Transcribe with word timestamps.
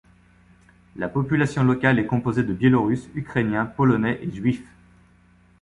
La 0.95 1.09
population 1.09 1.63
locale 1.63 1.99
est 1.99 2.07
composée 2.07 2.41
de 2.41 2.53
Biélorusses, 2.55 3.11
Ukrainiens, 3.13 3.67
Polonais 3.67 4.17
et 4.23 4.31
Juifs. 4.31 4.65